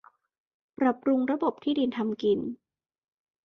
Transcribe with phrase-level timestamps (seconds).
[0.79, 2.39] ปรับปรุงระบบที่ดินทำกิน